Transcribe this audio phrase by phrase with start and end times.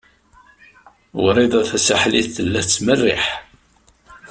[1.23, 3.23] Wrida Tasaḥlit tella tettmerriḥ.